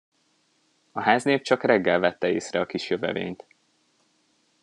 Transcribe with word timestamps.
A 0.91 1.01
háznép 1.01 1.41
csak 1.43 1.63
reggel 1.63 1.99
vette 1.99 2.31
észre 2.31 2.59
a 2.59 2.65
kis 2.65 2.89
jövevényt. 2.89 3.45